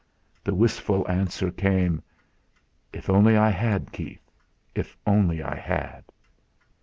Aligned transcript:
The 0.45 0.55
wistful 0.55 1.07
answer 1.07 1.51
came: 1.51 2.01
"If 2.91 3.07
only 3.07 3.37
I 3.37 3.51
had, 3.51 3.91
Keith 3.91 4.31
if 4.73 4.97
only 5.05 5.43
I 5.43 5.53
had!" 5.57 6.03